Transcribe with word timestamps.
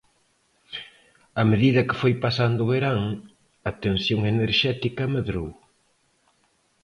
A 1.41 1.43
medida 1.51 1.85
que 1.87 1.99
foi 2.01 2.13
pasando 2.25 2.59
o 2.63 2.69
verán, 2.73 3.01
a 3.69 3.71
tensión 3.85 4.21
enerxética 4.33 5.03
medrou. 5.15 5.49